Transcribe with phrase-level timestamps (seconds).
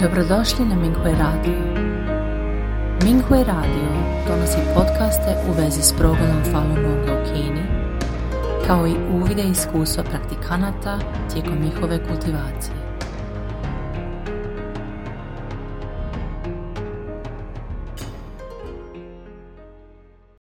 [0.00, 1.58] Dobrodošli na Minghui Radio.
[3.04, 3.88] Minghui Radio
[4.28, 7.62] donosi podcaste u vezi s progledom Falun Gonga u Kini,
[8.66, 10.98] kao i uvide iskustva praktikanata
[11.32, 12.76] tijekom njihove kultivacije.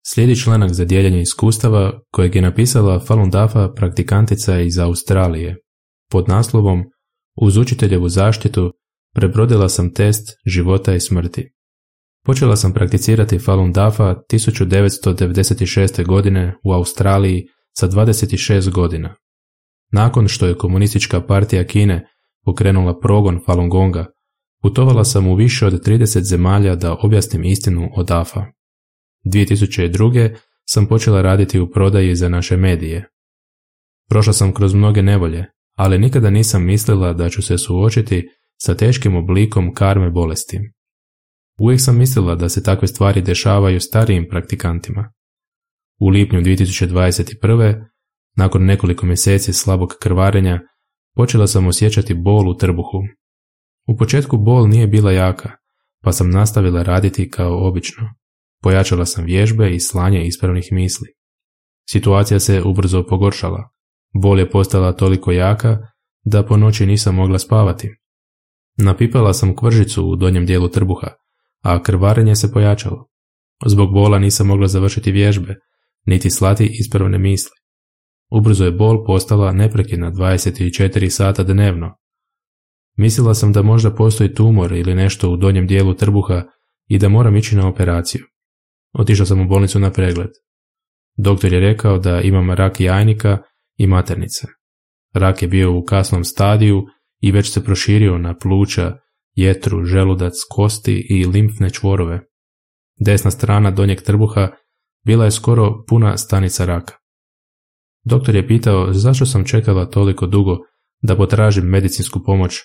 [0.07, 5.55] Slijedi članak za dijeljenje iskustava kojeg je napisala Falun Dafa praktikantica iz Australije
[6.11, 6.83] pod naslovom
[7.41, 8.71] Uz učiteljevu zaštitu
[9.15, 11.51] prebrodila sam test života i smrti.
[12.25, 16.05] Počela sam prakticirati Falun Dafa 1996.
[16.05, 17.43] godine u Australiji
[17.77, 19.15] sa 26 godina.
[19.91, 22.07] Nakon što je komunistička partija Kine
[22.45, 24.05] pokrenula progon Falun Gonga,
[24.61, 28.45] putovala sam u više od 30 zemalja da objasnim istinu o Dafa.
[29.33, 30.35] 2002.
[30.65, 33.09] sam počela raditi u prodaji za naše medije.
[34.09, 35.45] Prošla sam kroz mnoge nevolje,
[35.75, 38.29] ali nikada nisam mislila da ću se suočiti
[38.61, 40.59] sa teškim oblikom karme bolesti.
[41.59, 45.11] Uvijek sam mislila da se takve stvari dešavaju starijim praktikantima.
[45.99, 47.85] U lipnju 2021.
[48.37, 50.59] nakon nekoliko mjeseci slabog krvarenja,
[51.15, 52.99] počela sam osjećati bol u trbuhu.
[53.87, 55.51] U početku bol nije bila jaka,
[56.03, 58.09] pa sam nastavila raditi kao obično.
[58.61, 61.07] Pojačala sam vježbe i slanje ispravnih misli.
[61.89, 63.69] Situacija se ubrzo pogoršala.
[64.13, 65.77] Bol je postala toliko jaka
[66.23, 67.95] da po noći nisam mogla spavati.
[68.77, 71.07] Napipala sam kvržicu u donjem dijelu trbuha,
[71.61, 73.07] a krvarenje se pojačalo.
[73.65, 75.55] Zbog bola nisam mogla završiti vježbe,
[76.05, 77.51] niti slati ispravne misli.
[78.31, 81.95] Ubrzo je bol postala neprekidna 24 sata dnevno.
[82.97, 86.43] Mislila sam da možda postoji tumor ili nešto u donjem dijelu trbuha
[86.87, 88.21] i da moram ići na operaciju.
[88.93, 90.29] Otišao sam u bolnicu na pregled.
[91.17, 93.37] Doktor je rekao da imam rak jajnika
[93.77, 94.47] i maternice.
[95.13, 96.83] Rak je bio u kasnom stadiju
[97.21, 98.97] i već se proširio na pluća,
[99.35, 102.21] jetru, želudac, kosti i limfne čvorove.
[102.99, 104.51] Desna strana donjeg trbuha
[105.05, 106.93] bila je skoro puna stanica raka.
[108.03, 110.57] Doktor je pitao zašto sam čekala toliko dugo
[111.01, 112.59] da potražim medicinsku pomoć,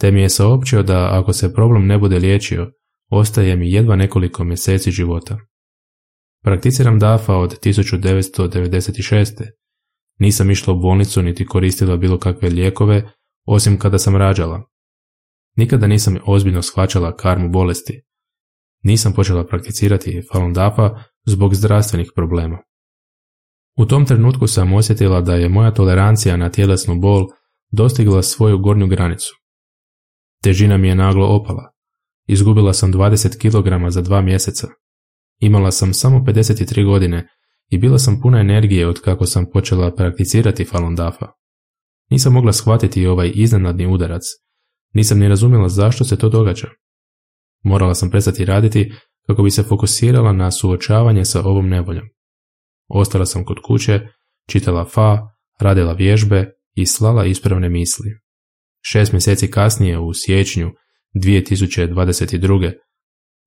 [0.00, 2.70] te mi je saopćio da ako se problem ne bude liječio,
[3.10, 5.38] ostaje mi jedva nekoliko mjeseci života.
[6.42, 9.44] Prakticiram DAFA od 1996.
[10.18, 13.10] Nisam išla u bolnicu niti koristila bilo kakve lijekove,
[13.48, 14.62] osim kada sam rađala.
[15.56, 18.02] Nikada nisam ozbiljno shvaćala karmu bolesti.
[18.82, 22.58] Nisam počela prakticirati Falun Dafa zbog zdravstvenih problema.
[23.76, 27.26] U tom trenutku sam osjetila da je moja tolerancija na tjelesnu bol
[27.70, 29.34] dostigla svoju gornju granicu.
[30.42, 31.72] Težina mi je naglo opala.
[32.26, 34.68] Izgubila sam 20 kg za dva mjeseca.
[35.40, 37.28] Imala sam samo 53 godine
[37.68, 41.37] i bila sam puna energije od kako sam počela prakticirati Falun Dafa.
[42.10, 44.22] Nisam mogla shvatiti ovaj iznenadni udarac,
[44.94, 46.68] nisam ni razumjela zašto se to događa.
[47.64, 48.92] Morala sam prestati raditi
[49.26, 52.04] kako bi se fokusirala na suočavanje sa ovom nevoljom.
[52.88, 54.00] Ostala sam kod kuće,
[54.48, 55.18] čitala fa,
[55.60, 58.10] radila vježbe i slala ispravne misli.
[58.84, 60.70] Šest mjeseci kasnije, u siječnju
[61.24, 62.72] 2022.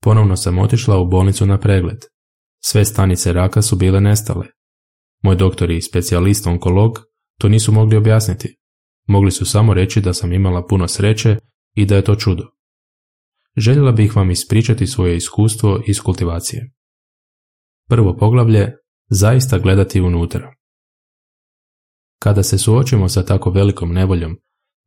[0.02, 1.98] ponovno sam otišla u bolnicu na pregled.
[2.64, 4.48] Sve stanice raka su bile nestale.
[5.24, 7.00] Moj doktor i specijalist onkolog
[7.42, 8.58] to nisu mogli objasniti.
[9.08, 11.38] Mogli su samo reći da sam imala puno sreće
[11.76, 12.44] i da je to čudo.
[13.58, 16.72] Željela bih vam ispričati svoje iskustvo iz kultivacije.
[17.90, 18.72] Prvo poglavlje,
[19.10, 20.54] zaista gledati unutra.
[22.20, 24.38] Kada se suočimo sa tako velikom nevoljom,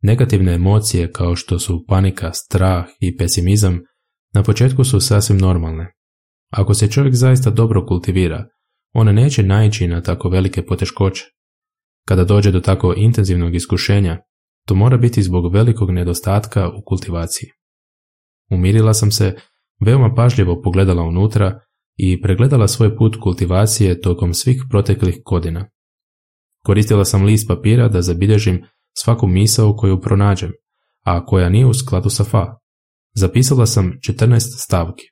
[0.02, 3.80] negativne emocije kao što su panika, strah i pesimizam
[4.34, 5.94] na početku su sasvim normalne.
[6.50, 8.48] Ako se čovjek zaista dobro kultivira,
[8.92, 11.33] ona neće naići na tako velike poteškoće.
[12.08, 14.18] Kada dođe do tako intenzivnog iskušenja,
[14.66, 17.50] to mora biti zbog velikog nedostatka u kultivaciji.
[18.50, 19.36] Umirila sam se,
[19.80, 21.60] veoma pažljivo pogledala unutra
[21.96, 25.68] i pregledala svoj put kultivacije tokom svih proteklih godina.
[26.64, 28.64] Koristila sam list papira da zabilježim
[28.96, 30.52] svaku misao koju pronađem,
[31.04, 32.58] a koja nije u skladu sa fa.
[33.14, 35.04] Zapisala sam 14 stavki.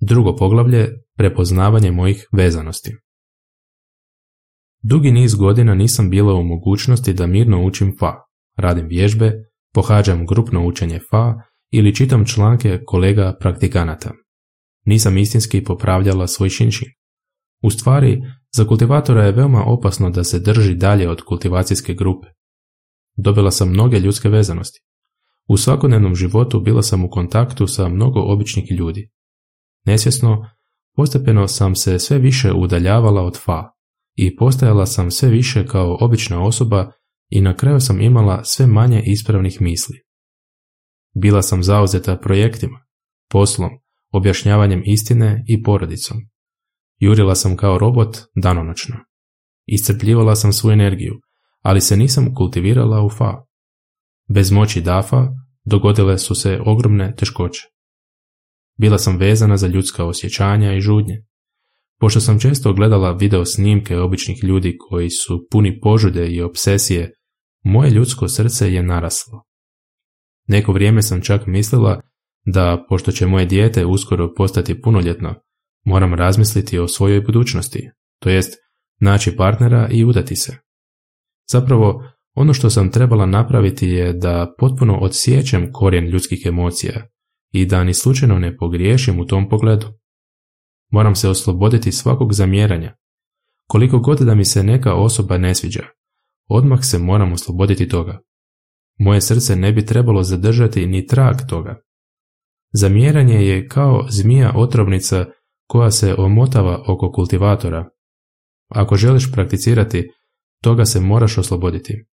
[0.00, 2.96] Drugo poglavlje, prepoznavanje mojih vezanosti.
[4.82, 8.14] Dugi niz godina nisam bila u mogućnosti da mirno učim fa,
[8.56, 9.32] radim vježbe,
[9.74, 11.34] pohađam grupno učenje fa
[11.70, 14.10] ili čitam članke kolega praktikanata.
[14.84, 16.88] Nisam istinski popravljala svoj šinšin.
[17.62, 18.22] U stvari,
[18.56, 22.26] za kultivatora je veoma opasno da se drži dalje od kultivacijske grupe.
[23.16, 24.80] Dobila sam mnoge ljudske vezanosti.
[25.48, 29.10] U svakodnevnom životu bila sam u kontaktu sa mnogo običnih ljudi.
[29.86, 30.50] Nesvjesno,
[30.96, 33.77] postepeno sam se sve više udaljavala od fa
[34.20, 36.92] i postajala sam sve više kao obična osoba
[37.28, 39.96] i na kraju sam imala sve manje ispravnih misli.
[41.14, 42.78] Bila sam zauzeta projektima,
[43.30, 43.70] poslom,
[44.12, 46.16] objašnjavanjem istine i porodicom.
[46.98, 48.96] Jurila sam kao robot danonoćno.
[49.66, 51.14] Iscrpljivala sam svu energiju,
[51.62, 53.34] ali se nisam kultivirala u fa.
[54.34, 55.28] Bez moći dafa
[55.64, 57.62] dogodile su se ogromne teškoće.
[58.78, 61.24] Bila sam vezana za ljudska osjećanja i žudnje.
[62.00, 67.12] Pošto sam često gledala video snimke običnih ljudi koji su puni požude i obsesije,
[67.64, 69.44] moje ljudsko srce je naraslo.
[70.48, 72.00] Neko vrijeme sam čak mislila
[72.46, 75.34] da, pošto će moje dijete uskoro postati punoljetno,
[75.84, 77.90] moram razmisliti o svojoj budućnosti,
[78.22, 78.52] to jest
[79.00, 80.56] naći partnera i udati se.
[81.50, 82.02] Zapravo,
[82.34, 87.06] ono što sam trebala napraviti je da potpuno odsjećem korijen ljudskih emocija
[87.52, 89.86] i da ni slučajno ne pogriješim u tom pogledu.
[90.90, 92.96] Moram se osloboditi svakog zamjeranja.
[93.66, 95.84] Koliko god da mi se neka osoba ne sviđa,
[96.48, 98.20] odmah se moram osloboditi toga.
[98.98, 101.80] Moje srce ne bi trebalo zadržati ni trag toga.
[102.72, 105.26] Zamjeranje je kao zmija otrovnica
[105.66, 107.90] koja se omotava oko kultivatora.
[108.68, 110.10] Ako želiš prakticirati,
[110.62, 112.06] toga se moraš osloboditi.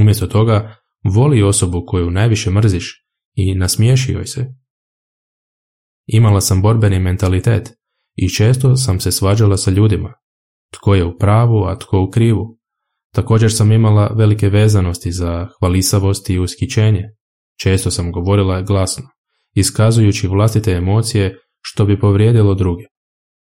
[0.00, 4.46] Umjesto toga, voli osobu koju najviše mrziš i nasmiješi joj se.
[6.06, 7.81] Imala sam borbeni mentalitet
[8.16, 10.12] i često sam se svađala sa ljudima.
[10.74, 12.58] Tko je u pravu, a tko u krivu.
[13.14, 17.02] Također sam imala velike vezanosti za hvalisavost i uskićenje.
[17.62, 19.04] Često sam govorila glasno,
[19.54, 22.84] iskazujući vlastite emocije što bi povrijedilo druge.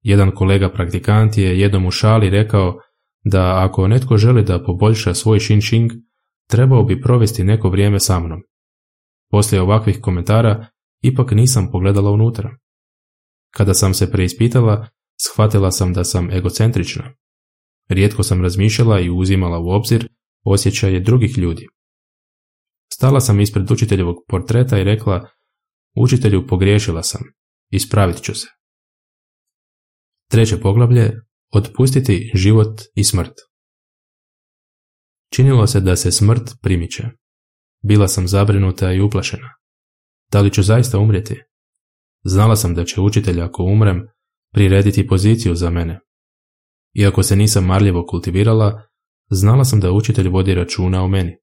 [0.02, 2.76] Jedan kolega praktikant je jednom u šali rekao
[3.24, 5.90] da ako netko želi da poboljša svoj šin
[6.50, 8.40] trebao bi provesti neko vrijeme sa mnom.
[9.32, 10.68] Poslije ovakvih komentara
[11.02, 12.50] ipak nisam pogledala unutra.
[13.56, 14.88] Kada sam se preispitala,
[15.22, 17.14] shvatila sam da sam egocentrična.
[17.90, 20.08] Rijetko sam razmišljala i uzimala u obzir
[20.44, 21.68] osjećaje drugih ljudi.
[22.94, 25.30] Stala sam ispred učiteljevog portreta i rekla,
[25.96, 27.22] učitelju pogriješila sam,
[27.72, 28.48] ispravit ću se.
[30.30, 31.14] Treće poglavlje,
[31.54, 33.34] otpustiti život i smrt.
[35.34, 37.04] Činilo se da se smrt primiče.
[37.84, 39.50] Bila sam zabrinuta i uplašena.
[40.32, 41.42] Da li ću zaista umrijeti?
[42.28, 44.08] Znala sam da će učitelj ako umrem
[44.54, 46.00] prirediti poziciju za mene.
[46.94, 48.82] Iako se nisam marljivo kultivirala,
[49.30, 51.38] znala sam da učitelj vodi računa o meni.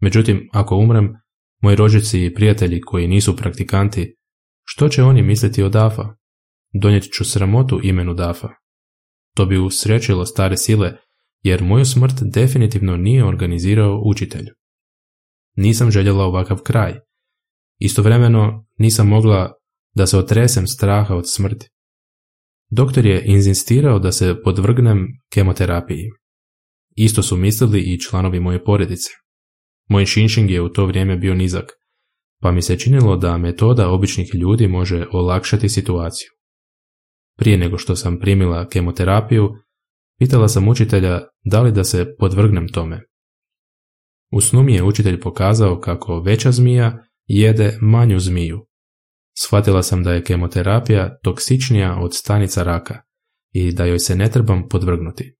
[0.00, 1.12] Međutim, ako umrem,
[1.62, 4.16] moji rođici i prijatelji koji nisu praktikanti,
[4.64, 6.04] što će oni misliti o Dafa?
[6.80, 8.48] Donijet ću sramotu imenu Dafa.
[9.34, 10.96] To bi usrećilo stare sile,
[11.42, 14.46] jer moju smrt definitivno nije organizirao učitelj.
[15.56, 16.94] Nisam željela ovakav kraj.
[17.78, 19.52] Istovremeno nisam mogla
[19.96, 21.68] da se otresem straha od smrti.
[22.70, 26.10] Doktor je inzistirao da se podvrgnem kemoterapiji.
[26.96, 29.10] Isto su mislili i članovi moje porodice.
[29.88, 31.72] Moj šinšing je u to vrijeme bio nizak,
[32.40, 36.28] pa mi se činilo da metoda običnih ljudi može olakšati situaciju.
[37.36, 39.50] Prije nego što sam primila kemoterapiju,
[40.18, 43.02] pitala sam učitelja da li da se podvrgnem tome.
[44.32, 48.66] U snu mi je učitelj pokazao kako veća zmija jede manju zmiju,
[49.38, 53.02] Shvatila sam da je kemoterapija toksičnija od stanica raka
[53.52, 55.36] i da joj se ne trebam podvrgnuti.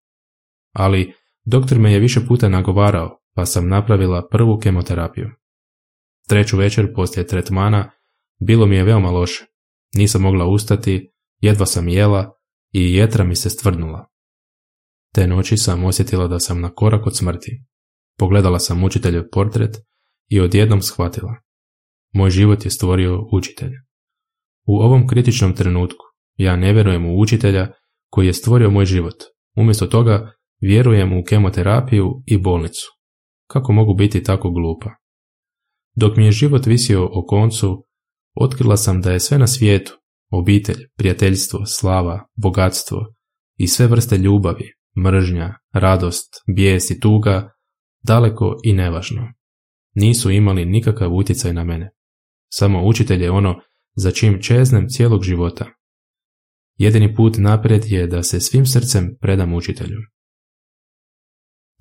[0.72, 1.12] Ali
[1.44, 5.30] doktor me je više puta nagovarao, pa sam napravila prvu kemoterapiju.
[6.28, 7.90] Treću večer poslije tretmana
[8.40, 9.44] bilo mi je veoma loše.
[9.94, 12.32] Nisam mogla ustati, jedva sam jela
[12.72, 14.08] i jetra mi se stvrdnula.
[15.14, 17.64] Te noći sam osjetila da sam na korak od smrti.
[18.18, 19.76] Pogledala sam učiteljev portret
[20.28, 21.34] i odjednom shvatila.
[22.12, 23.72] Moj život je stvorio učitelj.
[24.66, 26.04] U ovom kritičnom trenutku
[26.36, 27.72] ja ne vjerujem u učitelja
[28.10, 29.14] koji je stvorio moj život.
[29.56, 32.86] Umjesto toga vjerujem u kemoterapiju i bolnicu.
[33.50, 34.90] Kako mogu biti tako glupa?
[35.94, 37.84] Dok mi je život visio o koncu,
[38.34, 39.92] otkrila sam da je sve na svijetu,
[40.30, 42.98] obitelj, prijateljstvo, slava, bogatstvo
[43.56, 44.72] i sve vrste ljubavi,
[45.04, 47.50] mržnja, radost, bijes i tuga,
[48.02, 49.32] daleko i nevažno.
[49.94, 51.90] Nisu imali nikakav utjecaj na mene.
[52.52, 53.60] Samo učitelj je ono
[53.96, 55.66] za čim čeznem cijelog života.
[56.76, 59.98] Jedini put naprijed je da se svim srcem predam učitelju.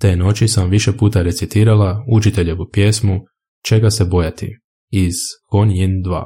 [0.00, 3.20] Te noći sam više puta recitirala učiteljevu pjesmu
[3.68, 4.58] Čega se bojati
[4.90, 5.14] iz
[5.50, 6.24] Hon Yin 2.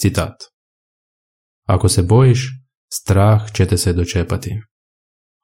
[0.00, 0.34] Citat.
[1.66, 2.48] Ako se bojiš,
[2.92, 4.50] strah će te se dočepati.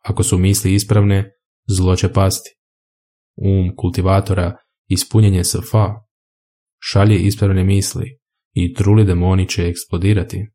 [0.05, 1.33] Ako su misli ispravne,
[1.69, 2.51] zlo će pasti.
[3.37, 4.57] Um kultivatora
[4.89, 5.95] ispunjenje s fa.
[6.79, 8.20] Šalje ispravne misli,
[8.53, 10.47] i truli demoni će eksplodirati.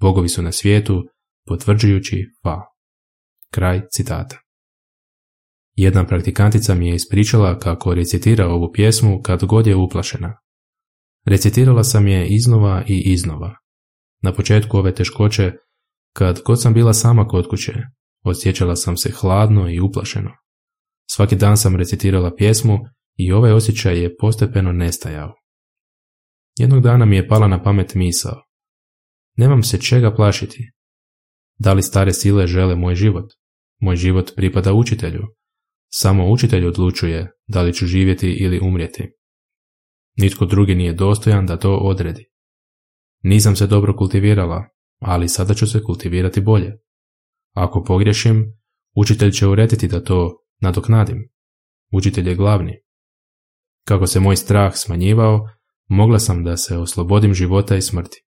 [0.00, 1.04] Bogovi su na svijetu,
[1.46, 2.60] potvrđujući fa.
[3.50, 4.38] Kraj citata.
[5.76, 10.36] Jedna praktikantica mi je ispričala kako recitira ovu pjesmu kad god je uplašena.
[11.26, 13.56] Recitirala sam je iznova i iznova.
[14.22, 15.52] Na početku ove teškoće,
[16.12, 17.72] kad god sam bila sama kod kuće,
[18.24, 20.30] osjećala sam se hladno i uplašeno.
[21.10, 22.78] Svaki dan sam recitirala pjesmu
[23.16, 25.32] i ovaj osjećaj je postepeno nestajao.
[26.58, 28.42] Jednog dana mi je pala na pamet misao.
[29.36, 30.70] Nemam se čega plašiti.
[31.58, 33.30] Da li stare sile žele moj život?
[33.80, 35.22] Moj život pripada učitelju.
[35.92, 39.12] Samo učitelj odlučuje da li ću živjeti ili umrijeti.
[40.16, 42.24] Nitko drugi nije dostojan da to odredi.
[43.22, 44.64] Nisam se dobro kultivirala,
[45.00, 46.72] ali sada ću se kultivirati bolje.
[47.52, 48.44] Ako pogriješim,
[48.96, 51.28] učitelj će urediti da to nadoknadim.
[51.92, 52.72] Učitelj je glavni.
[53.86, 55.48] Kako se moj strah smanjivao,
[55.88, 58.22] mogla sam da se oslobodim života i smrti.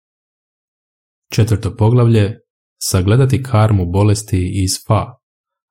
[1.32, 2.40] Četvrto poglavlje,
[2.82, 5.06] sagledati karmu bolesti iz fa,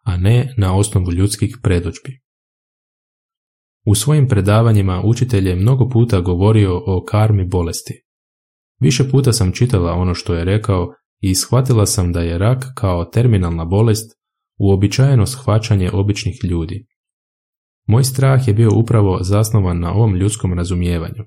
[0.04, 2.20] a ne na osnovu ljudskih predođbi.
[3.86, 8.02] U svojim predavanjima učitelj je mnogo puta govorio o karmi bolesti.
[8.80, 13.04] Više puta sam čitala ono što je rekao i shvatila sam da je rak kao
[13.04, 14.16] terminalna bolest
[14.58, 16.86] uobičajeno shvaćanje običnih ljudi.
[17.86, 21.24] Moj strah je bio upravo zasnovan na ovom ljudskom razumijevanju.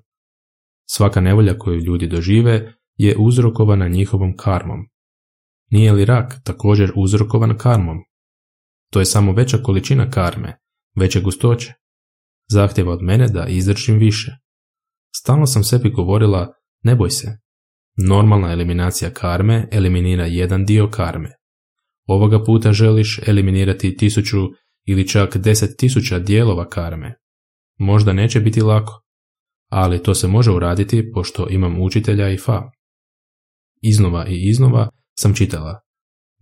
[0.91, 4.79] Svaka nevolja koju ljudi dožive je uzrokovana njihovom karmom.
[5.71, 7.97] Nije li rak također uzrokovan karmom?
[8.91, 10.57] To je samo veća količina karme,
[10.95, 11.73] veće gustoće.
[12.51, 14.31] Zahtjeva od mene da izdržim više.
[15.15, 16.53] Stalno sam sebi govorila,
[16.83, 17.37] ne boj se.
[18.07, 21.29] Normalna eliminacija karme eliminira jedan dio karme.
[22.07, 24.37] Ovoga puta želiš eliminirati tisuću
[24.85, 27.15] ili čak deset tisuća dijelova karme.
[27.77, 29.08] Možda neće biti lako,
[29.69, 32.71] ali to se može uraditi pošto imam učitelja i fa.
[33.81, 35.79] Iznova i iznova sam čitala.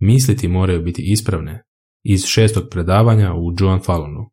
[0.00, 1.64] Misliti moraju biti ispravne
[2.02, 4.30] iz šestog predavanja u Joan Fallonu.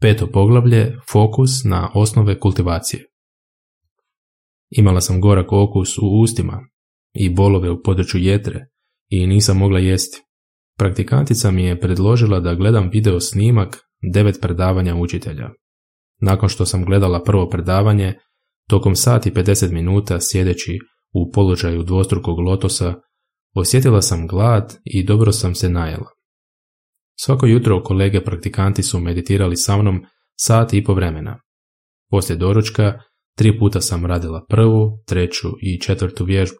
[0.00, 3.06] Peto poglavlje, fokus na osnove kultivacije.
[4.70, 6.60] Imala sam gorak okus u ustima
[7.12, 8.66] i bolove u području jetre
[9.08, 10.22] i nisam mogla jesti.
[10.78, 13.78] Praktikantica mi je predložila da gledam video snimak
[14.14, 15.50] devet predavanja učitelja.
[16.20, 18.14] Nakon što sam gledala prvo predavanje,
[18.68, 20.78] tokom sati 50 minuta sjedeći
[21.12, 22.94] u položaju dvostrukog lotosa,
[23.54, 26.10] osjetila sam glad i dobro sam se najela.
[27.20, 30.04] Svako jutro kolege praktikanti su meditirali sa mnom
[30.38, 31.40] sat i po vremena.
[32.10, 33.00] Poslije doručka
[33.36, 36.58] tri puta sam radila prvu, treću i četvrtu vježbu.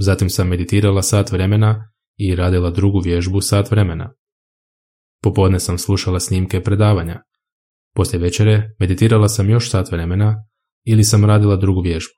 [0.00, 4.14] Zatim sam meditirala sat vremena i radila drugu vježbu sat vremena.
[5.22, 7.22] Popodne sam slušala snimke predavanja.
[7.94, 10.44] Poslije večere meditirala sam još sat vremena
[10.84, 12.12] ili sam radila drugu vježbu.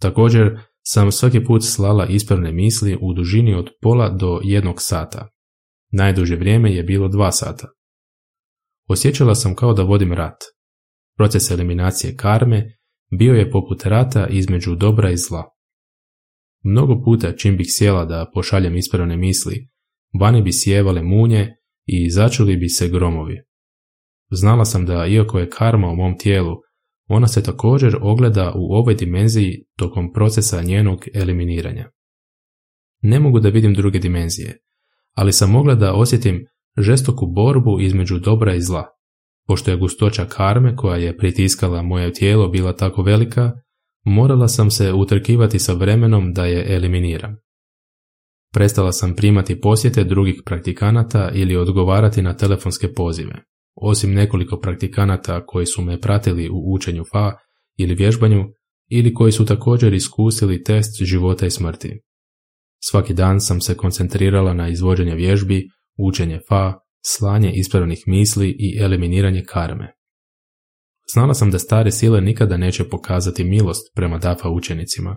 [0.00, 5.28] Također sam svaki put slala ispravne misli u dužini od pola do jednog sata.
[5.92, 7.68] Najduže vrijeme je bilo dva sata.
[8.88, 10.36] Osjećala sam kao da vodim rat.
[11.16, 12.64] Proces eliminacije karme
[13.18, 15.44] bio je poput rata između dobra i zla.
[16.62, 19.68] Mnogo puta čim bih sjela da pošaljem ispravne misli,
[20.20, 23.42] vani bi sjevale munje i začuli bi se gromovi.
[24.34, 26.56] Znala sam da iako je karma u mom tijelu,
[27.08, 31.90] ona se također ogleda u ovoj dimenziji tokom procesa njenog eliminiranja.
[33.02, 34.58] Ne mogu da vidim druge dimenzije,
[35.14, 36.46] ali sam mogla da osjetim
[36.78, 38.84] žestoku borbu između dobra i zla.
[39.46, 43.52] Pošto je gustoća karme koja je pritiskala moje tijelo bila tako velika,
[44.04, 47.36] morala sam se utrkivati sa vremenom da je eliminiram.
[48.52, 53.34] Prestala sam primati posjete drugih praktikanata ili odgovarati na telefonske pozive.
[53.74, 57.32] Osim nekoliko praktikanata koji su me pratili u učenju FA
[57.76, 58.44] ili vježbanju,
[58.90, 62.00] ili koji su također iskusili test života i smrti.
[62.82, 66.74] Svaki dan sam se koncentrirala na izvođenje vježbi, učenje FA,
[67.06, 69.92] slanje ispravnih misli i eliminiranje karme.
[71.14, 75.16] Znala sam da stare sile nikada neće pokazati milost prema DAFA učenicima.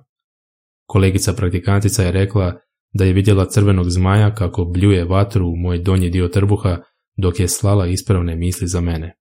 [0.86, 2.54] Kolegica praktikantica je rekla
[2.94, 6.78] da je vidjela crvenog zmaja kako bljuje vatru u moj donji dio trbuha
[7.18, 9.16] dok je slala ispravne misli za mene.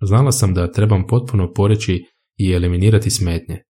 [0.00, 2.04] Znala sam da trebam potpuno poreći
[2.36, 3.62] i eliminirati smetnje.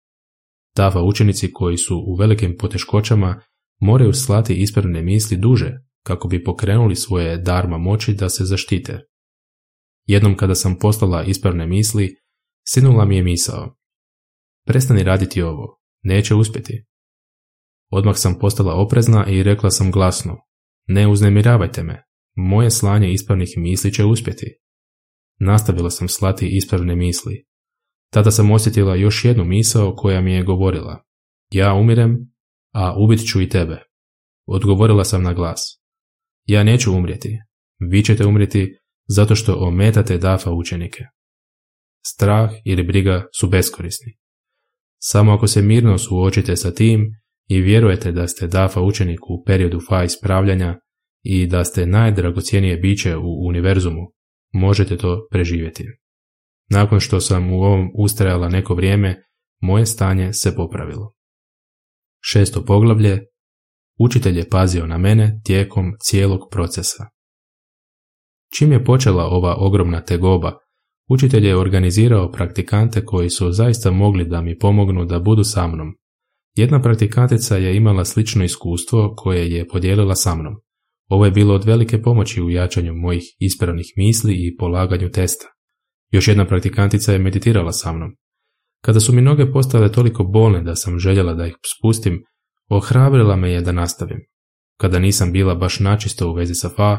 [0.77, 3.41] DAFA učenici koji su u velikim poteškoćama
[3.81, 9.01] moraju slati ispravne misli duže kako bi pokrenuli svoje darma moći da se zaštite.
[10.07, 12.17] Jednom kada sam poslala ispravne misli,
[12.69, 13.77] sinula mi je misao.
[14.67, 16.85] Prestani raditi ovo, neće uspjeti.
[17.91, 20.37] Odmah sam postala oprezna i rekla sam glasno,
[20.87, 22.04] ne uznemiravajte me,
[22.35, 24.47] moje slanje ispravnih misli će uspjeti.
[25.39, 27.47] Nastavila sam slati ispravne misli.
[28.11, 31.05] Tada sam osjetila još jednu misao koja mi je govorila.
[31.51, 32.35] Ja umirem,
[32.73, 33.83] a ubit ću i tebe.
[34.47, 35.61] Odgovorila sam na glas.
[36.45, 37.39] Ja neću umrijeti.
[37.79, 41.05] Vi ćete umrijeti zato što ometate dafa učenike.
[42.07, 44.19] strah ili briga su beskorisni.
[44.99, 47.01] Samo ako se mirno suočite sa tim
[47.49, 50.81] i vjerujete da ste DAFA učenik u periodu fa ispravljanja
[51.25, 54.13] i da ste najdragocijenije biće u univerzumu,
[54.53, 55.85] možete to preživjeti.
[56.71, 59.23] Nakon što sam u ovom ustrajala neko vrijeme,
[59.61, 61.15] moje stanje se popravilo.
[62.21, 63.21] Šesto poglavlje
[63.99, 67.07] Učitelj je pazio na mene tijekom cijelog procesa.
[68.59, 70.53] Čim je počela ova ogromna tegoba,
[71.11, 75.97] učitelj je organizirao praktikante koji su zaista mogli da mi pomognu da budu sa mnom.
[76.57, 80.55] Jedna praktikantica je imala slično iskustvo koje je podijelila sa mnom.
[81.09, 85.47] Ovo je bilo od velike pomoći u jačanju mojih ispravnih misli i polaganju testa.
[86.11, 88.17] Još jedna praktikantica je meditirala sa mnom.
[88.85, 92.25] Kada su mi noge postale toliko bolne da sam željela da ih spustim,
[92.69, 94.19] ohrabrila me je da nastavim.
[94.81, 96.99] Kada nisam bila baš načisto u vezi sa fa,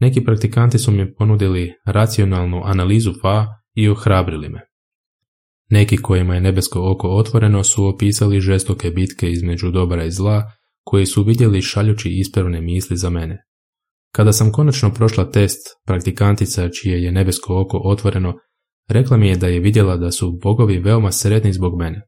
[0.00, 4.60] neki praktikanti su mi ponudili racionalnu analizu fa i ohrabrili me.
[5.70, 10.50] Neki kojima je nebesko oko otvoreno su opisali žestoke bitke između dobra i zla,
[10.84, 13.44] koji su vidjeli šaljući ispravne misli za mene.
[14.14, 18.34] Kada sam konačno prošla test, praktikantica čije je nebesko oko otvoreno,
[18.88, 22.02] rekla mi je da je vidjela da su bogovi veoma sretni zbog mene.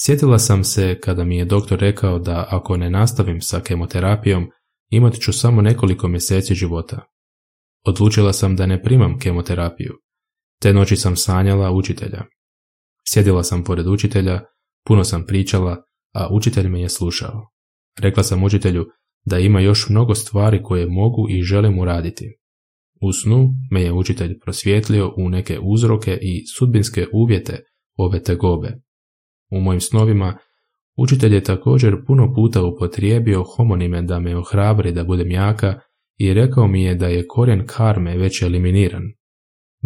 [0.00, 4.50] Sjetila sam se kada mi je doktor rekao da ako ne nastavim sa kemoterapijom,
[4.90, 7.06] imat ću samo nekoliko mjeseci života.
[7.86, 9.92] Odlučila sam da ne primam kemoterapiju.
[10.60, 12.22] Te noći sam sanjala učitelja.
[13.08, 14.40] Sjedila sam pored učitelja,
[14.86, 15.82] puno sam pričala,
[16.14, 17.51] a učitelj me je slušao.
[18.00, 18.86] Rekla sam učitelju
[19.24, 22.36] da ima još mnogo stvari koje mogu i želim uraditi.
[23.00, 27.60] U snu me je učitelj prosvjetlio u neke uzroke i sudbinske uvjete
[27.96, 28.80] ove tegobe.
[29.50, 30.38] U mojim snovima
[30.96, 35.80] učitelj je također puno puta upotrijebio homonime da me ohrabri da budem jaka
[36.18, 39.02] i rekao mi je da je korijen karme već eliminiran.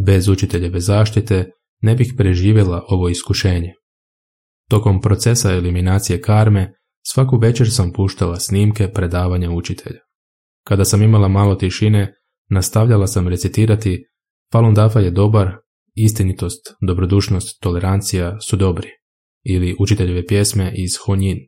[0.06, 3.72] Bez učiteljeve zaštite ne bih preživjela ovo iskušenje.
[4.68, 6.72] Tokom procesa eliminacije karme
[7.12, 10.00] svaku večer sam puštala snimke predavanja učitelja.
[10.64, 12.14] Kada sam imala malo tišine,
[12.50, 14.04] nastavljala sam recitirati
[14.52, 15.56] Falun Dafa je dobar,
[15.94, 18.88] istinitost, dobrodušnost, tolerancija su dobri
[19.44, 21.38] ili učiteljeve pjesme iz Honjin.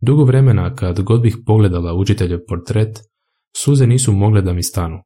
[0.00, 2.98] Dugo vremena kad god bih pogledala učiteljev portret,
[3.56, 4.96] suze nisu mogle da mi stanu.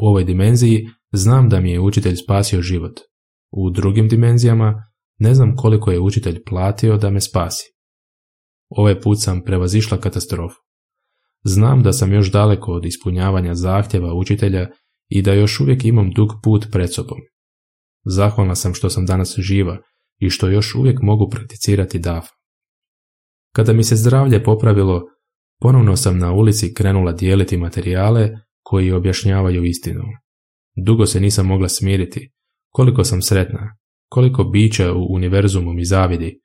[0.00, 3.00] U ovoj dimenziji znam da mi je učitelj spasio život.
[3.50, 4.74] U drugim dimenzijama
[5.18, 7.73] ne znam koliko je učitelj platio da me spasi.
[8.76, 10.56] Ovaj put sam prevazišla katastrofu.
[11.44, 14.68] Znam da sam još daleko od ispunjavanja zahtjeva učitelja
[15.08, 17.18] i da još uvijek imam dug put pred sobom.
[18.04, 19.78] Zahvalna sam što sam danas živa
[20.18, 22.24] i što još uvijek mogu prakticirati DAF.
[23.54, 25.02] Kada mi se zdravlje popravilo,
[25.60, 28.30] ponovno sam na ulici krenula dijeliti materijale
[28.62, 30.02] koji objašnjavaju istinu.
[30.76, 32.30] Dugo se nisam mogla smiriti,
[32.70, 33.76] koliko sam sretna,
[34.08, 36.43] koliko bića u univerzumu mi zavidi.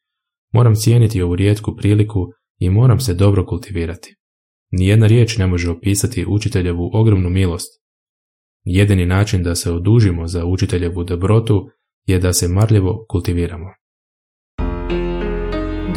[0.54, 2.28] Moram cijeniti ovu rijetku priliku
[2.60, 4.16] i moram se dobro kultivirati.
[4.72, 7.82] Nijedna riječ ne može opisati učiteljevu ogromnu milost.
[8.64, 11.70] Jedini način da se odužimo za učiteljevu dobrotu
[12.06, 13.68] je da se marljivo kultiviramo.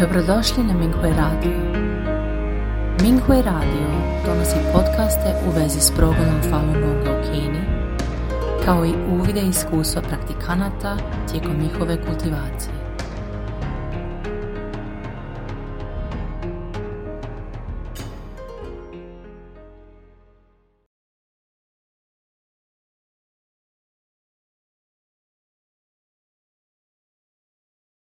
[0.00, 1.82] Dobrodošli na Minghui Radio.
[3.02, 3.88] Minghui Radio
[4.26, 7.62] donosi podcaste u vezi s progledom Falun Gonga u Kini,
[8.64, 10.96] kao i uvide iskustva praktikanata
[11.30, 12.91] tijekom njihove kultivacije.